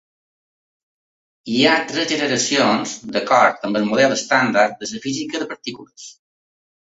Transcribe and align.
Hi 1.55 1.59
ha 1.65 1.73
tres 1.91 2.07
generacions 2.11 2.95
d'acord 3.17 3.69
amb 3.69 3.79
el 3.81 3.87
model 3.91 4.15
estàndard 4.15 4.75
de 4.81 4.89
la 4.93 5.03
física 5.05 5.43
de 5.43 5.49
partícules. 5.55 6.09